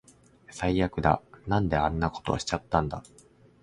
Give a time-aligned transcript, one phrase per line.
[0.49, 1.21] 最悪だ。
[1.45, 3.03] なんであんなことしちゃったんだ